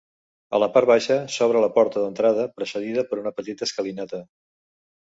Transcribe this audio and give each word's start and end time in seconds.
A 0.57 0.59
la 0.63 0.69
part 0.77 0.89
baixa 0.91 1.17
s'obre 1.35 1.61
la 1.65 1.69
porta 1.77 2.07
d'entrada 2.07 2.49
precedida 2.59 3.07
per 3.13 3.23
una 3.25 3.39
petita 3.39 3.71
escalinata. 3.71 4.27